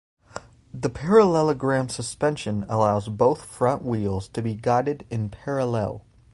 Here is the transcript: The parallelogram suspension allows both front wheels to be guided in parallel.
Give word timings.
The 0.73 0.89
parallelogram 0.89 1.87
suspension 1.89 2.65
allows 2.67 3.07
both 3.07 3.43
front 3.45 3.83
wheels 3.85 4.27
to 4.29 4.41
be 4.41 4.55
guided 4.55 5.05
in 5.11 5.29
parallel. 5.29 6.03